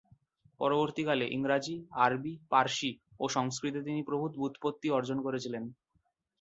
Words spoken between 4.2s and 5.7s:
ব্যুৎপত্তি অর্জন করে ছিলেন।